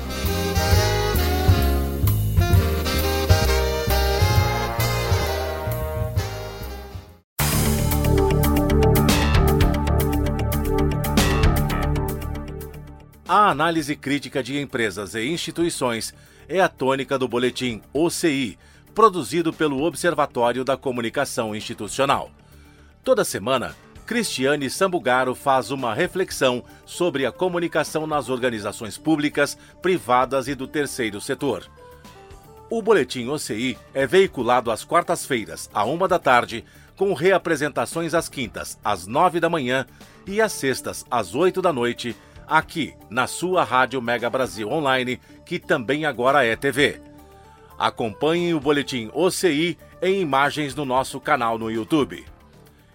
[13.33, 16.13] A análise crítica de empresas e instituições
[16.49, 18.59] é a tônica do boletim OCI,
[18.93, 22.29] produzido pelo Observatório da Comunicação Institucional.
[23.05, 23.73] Toda semana,
[24.05, 31.21] Cristiane Sambugaro faz uma reflexão sobre a comunicação nas organizações públicas, privadas e do terceiro
[31.21, 31.71] setor.
[32.69, 36.65] O boletim OCI é veiculado às quartas-feiras, à uma da tarde,
[36.97, 39.85] com reapresentações às quintas, às nove da manhã
[40.27, 42.13] e às sextas, às oito da noite,
[42.51, 46.99] aqui na sua Rádio Mega Brasil Online, que também agora é TV.
[47.79, 52.25] Acompanhem o boletim OCI em imagens no nosso canal no YouTube.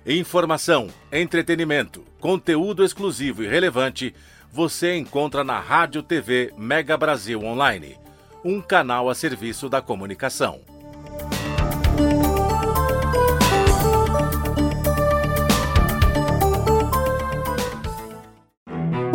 [0.05, 4.15] Informação, entretenimento, conteúdo exclusivo e relevante
[4.53, 7.97] você encontra na Rádio TV Mega Brasil Online,
[8.45, 10.61] um canal a serviço da comunicação.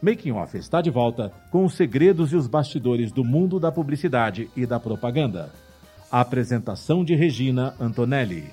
[0.00, 4.50] Making Off está de volta com os segredos e os bastidores do mundo da publicidade
[4.54, 5.50] e da propaganda.
[6.12, 8.44] A apresentação de Regina Antonelli.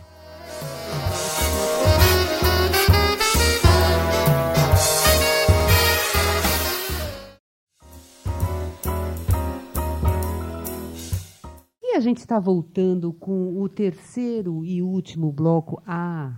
[11.84, 16.34] E a gente está voltando com o terceiro e último bloco A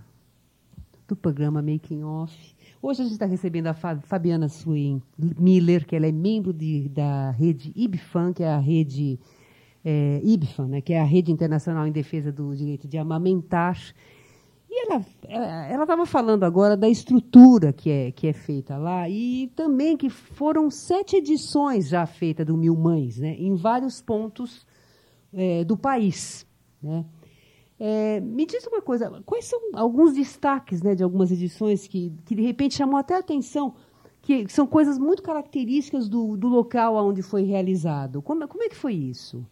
[1.08, 2.55] do programa Making Off.
[2.88, 6.88] Hoje a gente está recebendo a Fa- Fabiana Swin Miller, que ela é membro de-
[6.88, 9.20] da rede IBFAN, que é a rede
[9.84, 13.76] é, IBFAN, né, que é a rede internacional em defesa do direito de amamentar.
[14.70, 19.52] E ela ela estava falando agora da estrutura que é, que é feita lá e
[19.56, 24.64] também que foram sete edições já feitas do Mil Mães, né, em vários pontos
[25.34, 26.46] é, do país.
[26.84, 27.04] Né?
[27.80, 32.34] É, me diz uma coisa, quais são alguns destaques né, de algumas edições que, que
[32.34, 33.76] de repente chamou até a atenção,
[34.22, 38.22] que são coisas muito características do, do local onde foi realizado?
[38.22, 39.46] Como, como é que foi isso?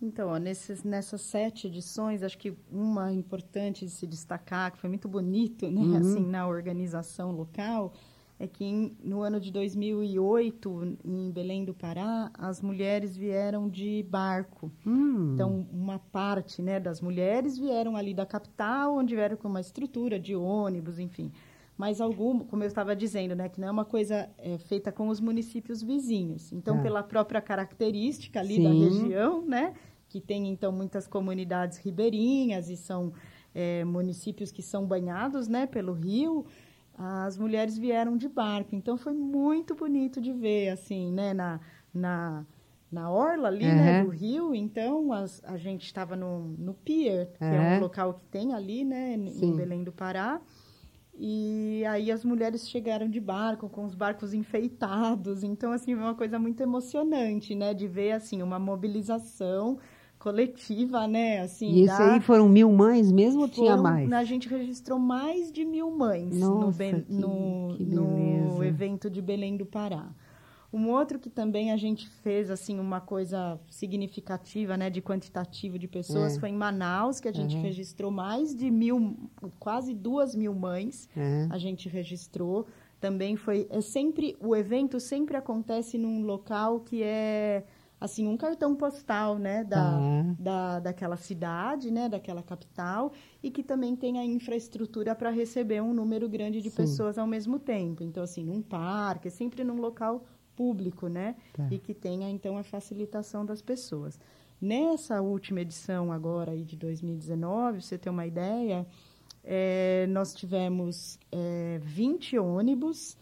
[0.00, 4.88] Então, ó, nesses, nessas sete edições, acho que uma importante de se destacar, que foi
[4.88, 5.96] muito bonito, né, uhum.
[5.96, 7.92] assim, na organização local,
[8.38, 14.02] é que em, no ano de 2008, em Belém do Pará, as mulheres vieram de
[14.08, 14.70] barco.
[14.86, 15.32] Hum.
[15.32, 20.20] Então, uma parte né, das mulheres vieram ali da capital, onde vieram com uma estrutura
[20.20, 21.32] de ônibus, enfim.
[21.78, 25.08] Mas algum, como eu estava dizendo, né, que não é uma coisa é, feita com
[25.08, 26.52] os municípios vizinhos.
[26.52, 26.82] Então, é.
[26.82, 28.62] pela própria característica ali Sim.
[28.62, 29.74] da região, né,
[30.08, 33.14] que tem então muitas comunidades ribeirinhas e são
[33.54, 36.46] é, municípios que são banhados, né, pelo rio
[36.98, 38.74] as mulheres vieram de barco.
[38.74, 41.60] Então foi muito bonito de ver, assim, né, na,
[41.92, 42.46] na,
[42.90, 43.74] na orla ali, uhum.
[43.74, 44.54] né, do rio.
[44.54, 47.52] Então as, a gente estava no, no pier, que uhum.
[47.52, 49.50] é um local que tem ali, né, Sim.
[49.50, 50.40] em Belém do Pará.
[51.18, 55.42] E aí as mulheres chegaram de barco, com os barcos enfeitados.
[55.42, 59.78] Então, assim, foi uma coisa muito emocionante, né, de ver, assim, uma mobilização
[60.18, 61.40] coletiva, né?
[61.40, 64.10] Assim, e isso aí foram mil mães mesmo ou tinha mais?
[64.12, 69.20] A gente registrou mais de mil mães Nossa, no, que, no, que no evento de
[69.20, 70.08] Belém do Pará.
[70.72, 75.86] Um outro que também a gente fez assim uma coisa significativa, né, de quantitativo de
[75.86, 76.40] pessoas, é.
[76.40, 77.62] foi em Manaus que a gente uhum.
[77.62, 79.16] registrou mais de mil,
[79.58, 81.08] quase duas mil mães.
[81.16, 81.48] Uhum.
[81.50, 82.66] A gente registrou.
[83.00, 87.64] Também foi é sempre o evento sempre acontece num local que é
[88.00, 90.36] assim um cartão postal né da, uhum.
[90.38, 95.94] da daquela cidade né daquela capital e que também tem a infraestrutura para receber um
[95.94, 96.76] número grande de Sim.
[96.76, 101.66] pessoas ao mesmo tempo então assim num parque sempre num local público né tá.
[101.70, 104.18] e que tenha então a facilitação das pessoas
[104.60, 108.86] nessa última edição agora aí de 2019 você ter uma ideia
[109.42, 113.16] é, nós tivemos é, 20 ônibus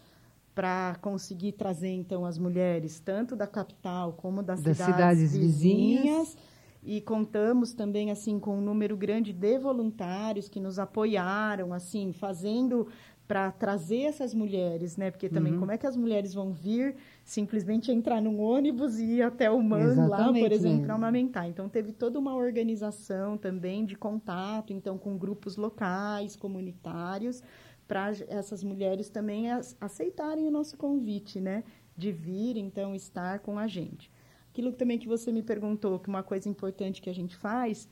[0.55, 6.03] para conseguir trazer então as mulheres tanto da capital como das, das cidades, cidades vizinhas,
[6.03, 6.37] vizinhas.
[6.81, 12.87] E contamos também assim com um número grande de voluntários que nos apoiaram, assim, fazendo
[13.27, 15.09] para trazer essas mulheres, né?
[15.09, 15.59] Porque também uhum.
[15.59, 19.61] como é que as mulheres vão vir simplesmente entrar num ônibus e ir até o
[19.61, 21.47] MAN lá, por exemplo, para amamentar.
[21.47, 27.41] Então teve toda uma organização também de contato, então com grupos locais, comunitários,
[27.87, 29.45] para essas mulheres também
[29.79, 31.63] aceitarem o nosso convite, né?
[31.95, 34.11] De vir, então, estar com a gente.
[34.49, 37.87] Aquilo também que você me perguntou, que uma coisa importante que a gente faz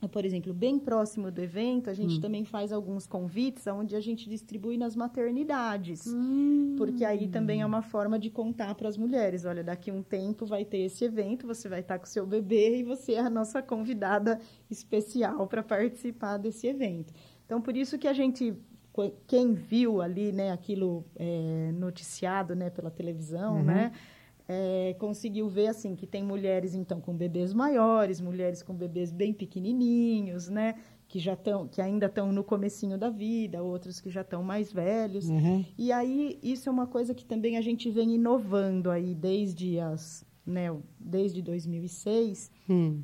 [0.00, 2.20] é, por exemplo, bem próximo do evento, a gente hum.
[2.20, 6.06] também faz alguns convites onde a gente distribui nas maternidades.
[6.06, 6.76] Hum.
[6.78, 10.46] Porque aí também é uma forma de contar para as mulheres, olha, daqui um tempo
[10.46, 13.60] vai ter esse evento, você vai estar com seu bebê e você é a nossa
[13.60, 17.12] convidada especial para participar desse evento.
[17.44, 18.54] Então, por isso que a gente
[19.26, 23.64] quem viu ali, né, aquilo é, noticiado, né, pela televisão, uhum.
[23.64, 23.92] né,
[24.48, 29.32] é, conseguiu ver assim que tem mulheres então com bebês maiores, mulheres com bebês bem
[29.32, 30.74] pequenininhos, né,
[31.06, 34.72] que já estão, que ainda estão no comecinho da vida, outros que já estão mais
[34.72, 35.28] velhos.
[35.28, 35.64] Uhum.
[35.76, 40.24] E aí isso é uma coisa que também a gente vem inovando aí desde as,
[40.46, 42.50] né, desde 2006.
[42.68, 43.02] Hum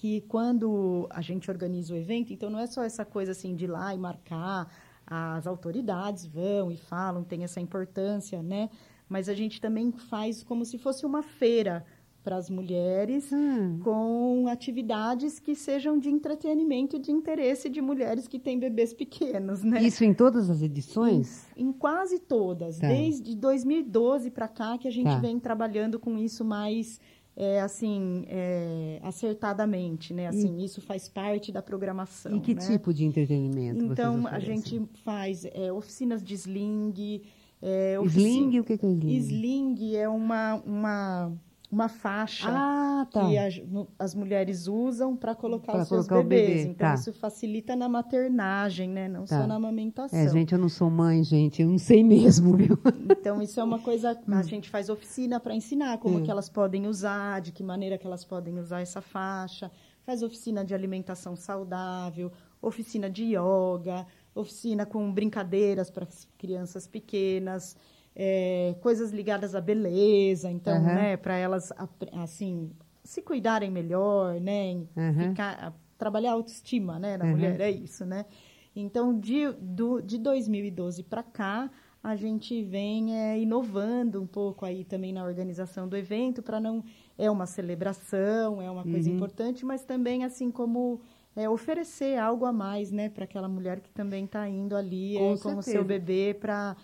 [0.00, 3.66] que quando a gente organiza o evento, então não é só essa coisa assim de
[3.66, 4.66] ir lá e marcar,
[5.10, 8.70] as autoridades vão e falam, tem essa importância, né?
[9.08, 11.84] Mas a gente também faz como se fosse uma feira
[12.22, 13.80] para as mulheres, hum.
[13.82, 19.64] com atividades que sejam de entretenimento e de interesse de mulheres que têm bebês pequenos,
[19.64, 19.82] né?
[19.82, 21.46] Isso em todas as edições?
[21.56, 22.78] Em, em quase todas.
[22.78, 22.88] Tá.
[22.88, 25.18] Desde 2012 para cá que a gente tá.
[25.18, 27.00] vem trabalhando com isso mais
[27.36, 30.26] é, assim, é, acertadamente, né?
[30.26, 32.36] Assim, e, isso faz parte da programação.
[32.36, 32.60] E que né?
[32.60, 37.22] tipo de entretenimento Então, a gente faz é, oficinas de sling.
[37.62, 38.20] É, ofici...
[38.20, 39.16] Sling, o que é sling?
[39.16, 41.32] Sling é uma, uma
[41.70, 43.28] uma faixa ah, tá.
[43.28, 43.62] que as,
[43.96, 46.48] as, mulheres usam para colocar pra os seus colocar bebês.
[46.48, 46.62] Bebê.
[46.70, 46.94] Então, tá.
[46.94, 49.08] isso facilita na maternagem, né?
[49.08, 49.40] Não tá.
[49.40, 50.18] só na amamentação.
[50.18, 52.76] É, gente, eu não sou mãe, gente, eu não sei mesmo, viu?
[53.08, 54.20] Então, isso é uma coisa...
[54.28, 56.22] A gente faz oficina para ensinar como é.
[56.22, 59.70] que elas podem usar, de que maneira que elas podem usar essa faixa.
[60.04, 67.76] Faz oficina de alimentação saudável, oficina de yoga, oficina com brincadeiras para crianças pequenas
[68.14, 70.84] é, coisas ligadas à beleza, então, uhum.
[70.84, 71.72] né, para elas
[72.12, 72.70] assim
[73.02, 75.30] se cuidarem melhor, né, uhum.
[75.30, 77.30] ficar, trabalhar a autoestima, né, da uhum.
[77.32, 78.26] mulher é isso, né.
[78.74, 81.70] Então, de, do, de 2012 para cá,
[82.02, 86.82] a gente vem é, inovando um pouco aí também na organização do evento, para não...
[87.18, 89.16] É uma celebração, é uma coisa Uhum.
[89.16, 91.02] importante, mas também, assim, como
[91.36, 95.58] é, oferecer algo a mais, né, para aquela mulher que também está indo ali Com
[95.58, 96.76] é, seu bebê para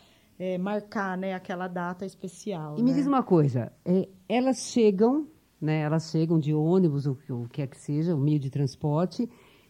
[0.58, 2.76] marcar, né, aquela data especial.
[2.78, 2.96] E me né?
[2.96, 5.26] diz uma coisa, é, elas chegam,
[5.60, 5.80] né?
[5.80, 9.28] Elas chegam de ônibus, o que- o que é que seja, o meio de transporte,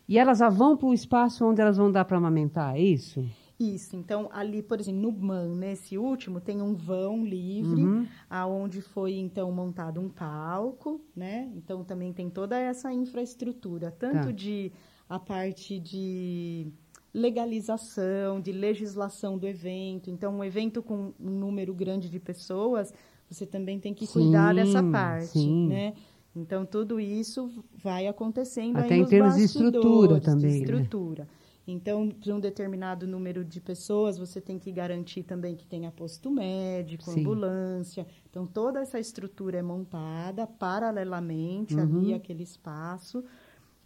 [0.09, 3.25] e elas já vão para o espaço onde elas vão dar para amamentar, é isso?
[3.59, 8.07] Isso, então ali, por exemplo, no MAN, nesse último, tem um vão livre, Uhum.
[8.29, 11.51] aonde foi então montado um palco, né?
[11.57, 14.33] Então também tem toda essa infraestrutura, tanto Tá.
[14.33, 14.71] de
[15.09, 16.71] a parte de
[17.17, 20.11] legalização, de legislação do evento.
[20.11, 22.93] Então, um evento com um número grande de pessoas,
[23.31, 25.67] você também tem que cuidar Sim, dessa parte, sim.
[25.69, 25.95] né?
[26.35, 27.51] Então, tudo isso
[27.83, 30.57] vai acontecendo Até aí em termos de estrutura também, né?
[30.59, 31.27] De estrutura.
[31.67, 36.31] Então, para um determinado número de pessoas, você tem que garantir também que tenha posto
[36.31, 37.21] médico, Sim.
[37.21, 38.07] ambulância.
[38.31, 41.83] Então, toda essa estrutura é montada paralelamente Uhum.
[41.83, 43.25] ali aquele espaço.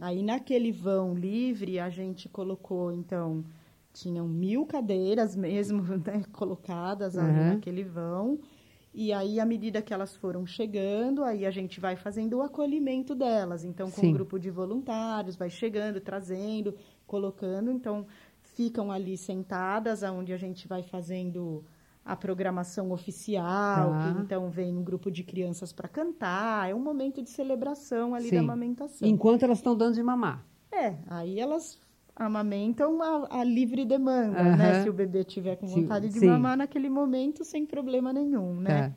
[0.01, 3.45] Aí, naquele vão livre, a gente colocou, então,
[3.93, 7.47] tinham mil cadeiras mesmo né, colocadas ali Uhum.
[7.49, 8.39] naquele vão.
[8.93, 13.15] E aí, à medida que elas foram chegando, aí a gente vai fazendo o acolhimento
[13.15, 13.65] delas.
[13.65, 14.09] Então, com Sim.
[14.09, 16.75] um grupo de voluntários, vai chegando, trazendo,
[17.07, 17.71] colocando.
[17.71, 18.05] Então,
[18.43, 21.65] ficam ali sentadas, aonde a gente vai fazendo
[22.11, 23.91] a programação oficial.
[23.93, 24.13] Tá.
[24.13, 26.69] que, então, vem um grupo de crianças para cantar.
[26.69, 28.35] É um momento de celebração ali Sim.
[28.35, 29.07] da amamentação.
[29.07, 30.45] Enquanto elas estão dando de mamar.
[30.73, 31.79] É, aí elas
[32.17, 34.57] amamentam a, a livre demanda, Aham.
[34.57, 34.83] né?
[34.83, 36.27] Se o bebê tiver com Sim, vontade de sim.
[36.27, 38.89] mamar naquele momento, sem problema nenhum, né?
[38.89, 38.95] Tá.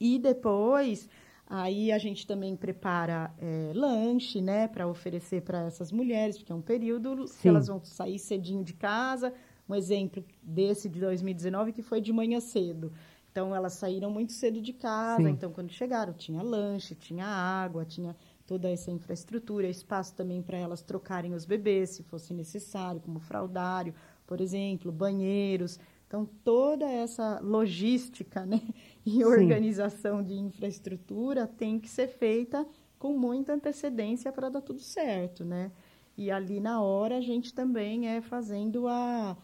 [0.00, 1.08] E depois,
[1.46, 6.54] aí a gente também prepara é, lanche, né, para oferecer para essas mulheres, porque é
[6.54, 7.38] um período Sim.
[7.40, 9.32] que elas vão sair cedinho de casa.
[9.68, 12.92] Um exemplo desse de 2019 que foi de manhã cedo.
[13.30, 15.28] Então elas saíram muito cedo de casa, Sim.
[15.28, 20.80] então quando chegaram tinha lanche, tinha água, tinha toda essa infraestrutura, espaço também para elas
[20.80, 23.92] trocarem os bebês, se fosse necessário, como fraldário,
[24.26, 25.78] por exemplo, banheiros.
[26.06, 28.62] Então, toda essa logística né,
[29.04, 32.66] e organização de infraestrutura tem que ser feita
[32.98, 35.70] com muita antecedência para dar tudo certo, né?
[36.16, 39.36] E ali na hora a gente também é fazendo a,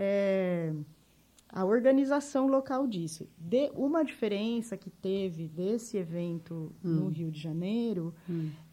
[0.00, 0.72] é,
[1.48, 3.28] a organização local disso.
[3.36, 8.14] De, uma diferença que teve desse evento no Rio de Janeiro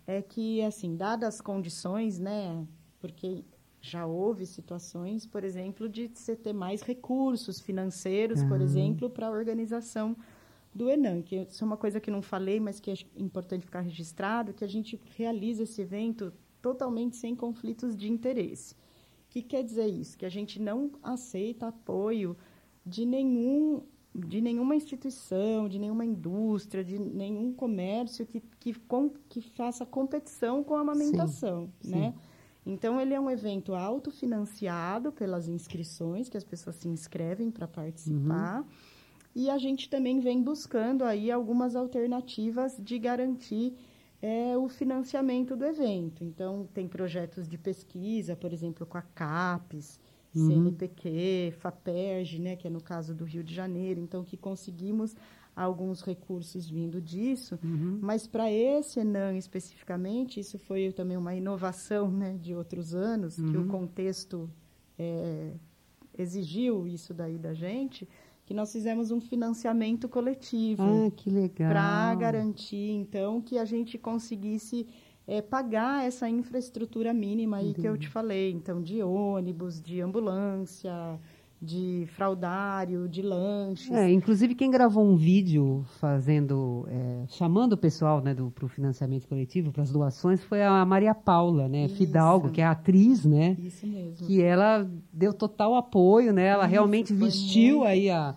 [0.06, 2.64] é que, assim, dadas as condições, né?
[3.00, 3.44] Porque
[3.82, 9.32] já houve situações, por exemplo, de você ter mais recursos financeiros, por exemplo, para a
[9.32, 10.16] organização
[10.74, 13.82] do Enan, que isso é uma coisa que não falei, mas que é importante ficar
[13.82, 18.76] registrado, que a gente realiza esse evento totalmente sem conflitos de interesse.
[19.36, 20.18] O que quer dizer isso?
[20.18, 22.38] Que a gente não aceita apoio
[22.86, 23.84] de nenhum
[24.18, 30.64] de nenhuma instituição, de nenhuma indústria, de nenhum comércio que, que, com, que faça competição
[30.64, 32.14] com a amamentação, Sim, né?
[32.66, 38.66] Então, ele é um evento autofinanciado pelas inscrições, que as pessoas se inscrevem para participar.
[39.36, 43.76] E a gente também vem buscando aí algumas alternativas de garantir
[44.22, 46.24] é, o financiamento do evento.
[46.24, 50.00] Então, tem projetos de pesquisa, por exemplo, com a CAPES,
[50.34, 54.00] CNPq, FAPERJ, né, que é no caso do Rio de Janeiro.
[54.02, 55.16] Então, que conseguimos
[55.56, 57.58] alguns recursos vindo disso.
[58.02, 63.58] Mas para esse Enan especificamente, isso foi também uma inovação né, de outros anos, que
[63.58, 64.50] o contexto
[65.00, 65.54] é,
[66.18, 68.08] exigiu isso daí da gente,
[68.46, 71.70] que nós fizemos um financiamento coletivo Ah, que legal.
[71.72, 74.88] para garantir, então, que a gente conseguisse
[75.28, 80.94] é, pagar essa infraestrutura mínima aí que eu te falei, então, de ônibus, de ambulância,
[81.66, 83.92] de fraudário, de lanches.
[83.92, 89.28] É, inclusive quem gravou um vídeo fazendo, é, chamando o pessoal né, para o financiamento
[89.28, 91.96] coletivo, para as doações, foi a Maria Paula, né, Isso.
[91.96, 93.58] Fidalgo, que é a atriz, né?
[93.60, 94.28] Isso mesmo.
[94.28, 96.46] que ela deu total apoio, né?
[96.46, 97.90] Ela Isso, realmente vestiu muito.
[97.90, 98.36] aí a,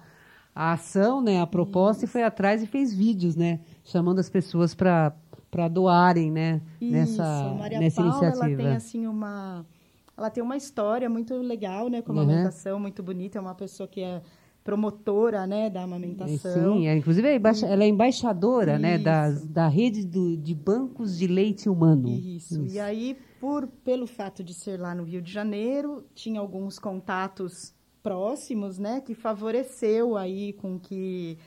[0.55, 1.41] a ação, né?
[1.41, 3.61] A proposta e foi atrás e fez vídeos, né?
[3.85, 5.13] Chamando as pessoas para
[5.71, 6.63] doarem, né?
[6.81, 8.47] nessa Isso, Maria nessa Paula, iniciativa.
[8.63, 9.65] ela tem assim uma
[10.19, 12.23] ela tem uma história muito legal, né, com a Uhum.
[12.23, 14.21] amamentação, muito bonita, é uma pessoa que é
[14.65, 16.77] promotora, né, da É, amamentação.
[16.77, 19.05] Sim, é, inclusive é embaixa- ela é embaixadora, né, Isso.
[19.05, 22.09] das, da rede do- de bancos de leite humano.
[22.09, 22.67] Isso.
[22.67, 27.73] E aí, por, pelo fato de ser lá no Rio de Janeiro, tinha alguns contatos
[28.03, 31.39] próximos, né, que favoreceu aí com que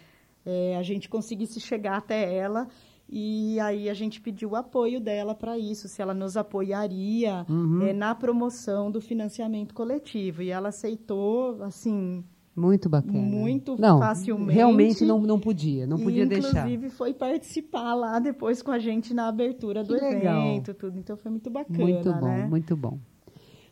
[0.44, 2.68] eh, a gente conseguisse chegar até ela
[3.14, 7.82] E aí a gente pediu o apoio dela para isso, se ela nos apoiaria Uhum.
[7.82, 10.42] eh, na promoção do financiamento coletivo.
[10.42, 12.24] E ela aceitou, assim,
[12.56, 13.18] Muito bacana.
[13.20, 14.54] Muito não, facilmente.
[14.54, 16.50] Realmente não, não podia, não e, podia deixar.
[16.68, 20.48] Inclusive foi participar lá depois com a gente na abertura do Que legal.
[20.48, 20.98] evento, tudo.
[20.98, 22.48] Então foi muito bacana, Muito bom, né?
[22.50, 22.98] muito bom.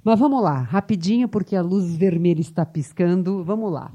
[0.04, 3.44] Mas vamos lá, rapidinho, porque a luz vermelha está piscando.
[3.44, 3.92] Vamos lá.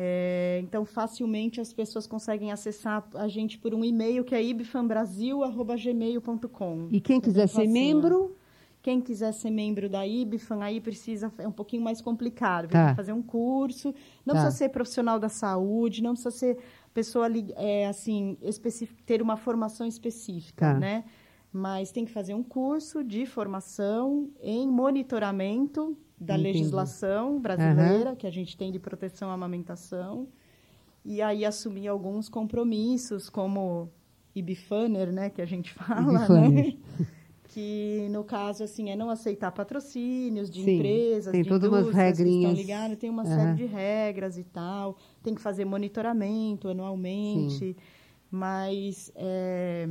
[0.00, 6.88] É, então, facilmente as pessoas conseguem acessar a gente por um e-mail que é ibfanbrasil.gmail.com.
[6.92, 8.36] E quem quiser ser membro,
[8.80, 12.68] Quem quiser ser membro da IBFAN, aí precisa, é um pouquinho mais complicado.
[12.70, 12.94] Tá.
[12.94, 13.92] Fazer um curso.
[14.24, 14.42] Não Tá.
[14.42, 16.58] precisa ser profissional da saúde, não precisa ser
[16.94, 17.26] pessoa,
[17.56, 18.38] é, assim,
[19.04, 20.78] ter uma formação específica, Tá.
[20.78, 21.02] né?
[21.52, 26.58] Mas tem que fazer um curso de formação em monitoramento da Entendi.
[26.58, 30.28] legislação brasileira, que a gente tem de proteção à amamentação.
[31.04, 33.90] E aí assumir alguns compromissos, como
[34.34, 36.76] IBFANER, né, que a gente fala, né?
[37.48, 41.88] que no caso assim é não aceitar patrocínios de Sim, empresas, tem de todas umas
[41.88, 42.36] que regrinhas.
[42.36, 43.34] estão ligadas, tem uma Aham.
[43.34, 47.74] série de regras e tal, tem que fazer monitoramento anualmente,
[48.30, 49.88] mas é,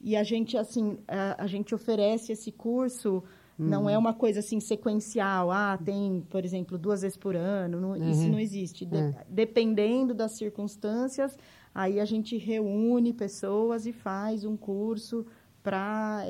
[0.00, 3.24] e a gente assim a, a gente oferece esse curso
[3.62, 3.90] não Uhum.
[3.90, 8.22] é uma coisa assim sequencial, ah, tem, por exemplo, duas vezes por ano, não- isso
[8.24, 8.32] Uhum.
[8.32, 8.84] não existe.
[8.84, 9.24] De- É.
[9.28, 11.38] Dependendo das circunstâncias,
[11.74, 15.24] aí a gente reúne pessoas e faz um curso
[15.62, 16.22] para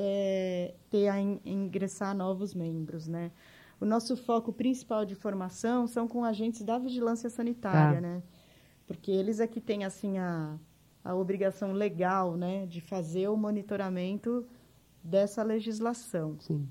[0.89, 3.31] ter a in- ingressar novos membros, né?
[3.81, 8.01] O nosso foco principal de formação são com agentes da vigilância sanitária, Tá.
[8.01, 8.23] né?
[8.87, 10.55] Porque eles é que têm assim a,
[11.03, 14.45] a obrigação legal, né, de fazer o monitoramento
[15.03, 16.37] dessa legislação.
[16.39, 16.67] sim.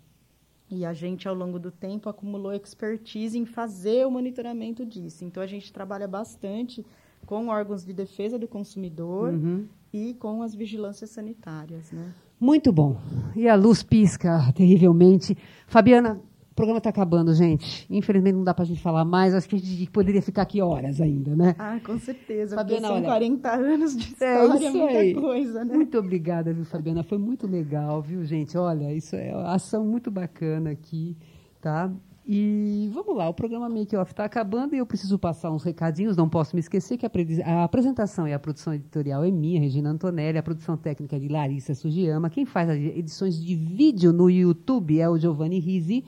[0.75, 5.23] E a gente, ao longo do tempo, acumulou expertise em fazer o monitoramento disso.
[5.23, 6.83] Então, a gente trabalha bastante
[7.27, 9.66] com órgãos de defesa do consumidor Uhum.
[9.93, 12.14] e com as vigilâncias sanitárias, né?
[12.41, 12.97] Muito bom.
[13.37, 15.37] E a luz pisca terrivelmente.
[15.66, 16.18] Fabiana,
[16.53, 17.87] o programa está acabando, gente.
[17.91, 19.35] Infelizmente não dá para a gente falar mais.
[19.35, 21.57] Acho que a gente poderia ficar aqui horas ainda, né?
[21.59, 22.55] Ah, com certeza.
[22.55, 25.15] Fabiana, são olha, 40 anos de É história, isso muita aí.
[25.15, 25.75] coisa, né?
[25.75, 27.03] Muito obrigada, viu, Fabiana?
[27.03, 28.57] Foi muito legal, viu, gente?
[28.59, 31.17] Olha, isso é uma ação muito bacana aqui,
[31.61, 31.91] tá?
[32.25, 36.17] E vamos lá, o programa Make Off está acabando e eu preciso passar uns recadinhos,
[36.17, 39.59] não posso me esquecer que a, pre- a apresentação e a produção editorial é minha,
[39.59, 44.13] Regina Antonelli, a produção técnica é de Larissa Sugiyama, quem faz as edições de vídeo
[44.13, 46.05] no YouTube é o Giovanni Risi.